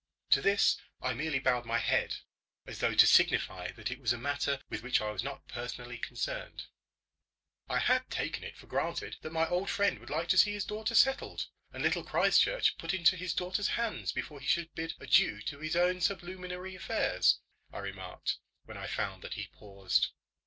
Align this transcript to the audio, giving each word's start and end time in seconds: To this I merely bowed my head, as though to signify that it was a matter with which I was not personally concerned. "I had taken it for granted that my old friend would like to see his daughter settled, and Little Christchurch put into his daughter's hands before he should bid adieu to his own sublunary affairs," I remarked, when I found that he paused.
To 0.31 0.41
this 0.41 0.77
I 0.99 1.13
merely 1.13 1.37
bowed 1.37 1.67
my 1.67 1.77
head, 1.77 2.21
as 2.65 2.79
though 2.79 2.95
to 2.95 3.05
signify 3.05 3.71
that 3.73 3.91
it 3.91 3.99
was 3.99 4.11
a 4.11 4.17
matter 4.17 4.59
with 4.67 4.81
which 4.81 4.99
I 4.99 5.11
was 5.11 5.21
not 5.23 5.47
personally 5.47 5.99
concerned. 5.99 6.63
"I 7.69 7.77
had 7.77 8.09
taken 8.09 8.43
it 8.43 8.57
for 8.57 8.65
granted 8.65 9.17
that 9.21 9.29
my 9.31 9.47
old 9.47 9.69
friend 9.69 9.99
would 9.99 10.09
like 10.09 10.27
to 10.29 10.39
see 10.39 10.53
his 10.53 10.65
daughter 10.65 10.95
settled, 10.95 11.49
and 11.71 11.83
Little 11.83 12.03
Christchurch 12.03 12.79
put 12.79 12.95
into 12.95 13.15
his 13.15 13.35
daughter's 13.35 13.67
hands 13.77 14.11
before 14.11 14.39
he 14.39 14.47
should 14.47 14.73
bid 14.73 14.95
adieu 14.99 15.39
to 15.43 15.59
his 15.59 15.75
own 15.75 16.01
sublunary 16.01 16.73
affairs," 16.73 17.37
I 17.71 17.77
remarked, 17.77 18.37
when 18.65 18.77
I 18.77 18.87
found 18.87 19.21
that 19.21 19.35
he 19.35 19.49
paused. 19.53 20.07